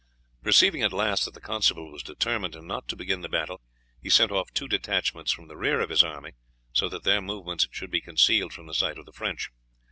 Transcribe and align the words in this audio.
Perceiving 0.41 0.81
at 0.81 0.93
last 0.93 1.25
that 1.25 1.35
the 1.35 1.39
constable 1.39 1.91
was 1.91 2.01
determined 2.01 2.55
not 2.59 2.87
to 2.87 2.95
begin 2.95 3.21
the 3.21 3.29
battle, 3.29 3.61
he 4.01 4.09
sent 4.09 4.31
off 4.31 4.51
two 4.51 4.67
detachments 4.67 5.31
from 5.31 5.47
the 5.47 5.55
rear 5.55 5.79
of 5.79 5.91
his 5.91 6.03
army, 6.03 6.31
so 6.73 6.89
that 6.89 7.03
their 7.03 7.21
movements 7.21 7.67
should 7.69 7.91
be 7.91 8.01
concealed 8.01 8.51
from 8.51 8.65
the 8.65 8.73
sight 8.73 8.97
of 8.97 9.05
the 9.05 9.13
French. 9.13 9.51